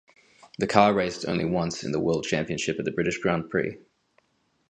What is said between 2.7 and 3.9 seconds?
at the British Grand Prix.